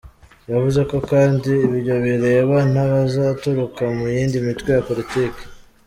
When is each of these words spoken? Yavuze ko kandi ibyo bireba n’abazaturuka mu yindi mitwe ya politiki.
Yavuze 0.51 0.81
ko 0.89 0.97
kandi 1.09 1.51
ibyo 1.67 1.95
bireba 2.05 2.57
n’abazaturuka 2.73 3.83
mu 3.95 4.05
yindi 4.13 4.37
mitwe 4.47 4.69
ya 4.75 4.85
politiki. 4.89 5.43